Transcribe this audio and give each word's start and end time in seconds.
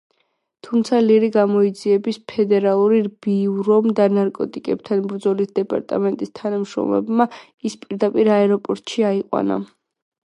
თუმცა 0.67 0.99
ლირი 1.07 1.27
გამოძიების 1.35 2.17
ფედერალური 2.33 3.01
ბიურომ 3.25 3.91
და 3.99 4.07
ნარკოტიკებთან 4.15 5.03
ბრძოლის 5.13 5.53
დეპარტამენტის 5.61 6.33
თანამშრომლებმა 6.41 7.29
ის 7.71 7.77
პირდაპირ 7.85 8.33
აეროპორტში 8.39 9.07
აიყვანა. 9.13 9.63